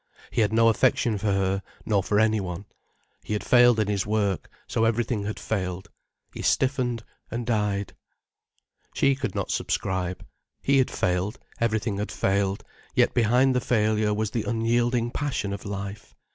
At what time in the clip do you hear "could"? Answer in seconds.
9.13-9.35